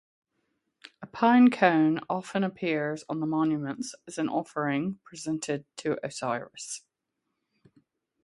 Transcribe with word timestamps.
A 1.03 1.05
pine 1.05 1.51
cone 1.51 1.99
often 2.09 2.43
appears 2.43 3.03
on 3.07 3.19
the 3.19 3.27
monuments 3.27 3.93
as 4.07 4.17
an 4.17 4.29
offering 4.29 4.97
presented 5.03 5.63
to 5.77 6.03
Osiris. 6.03 6.81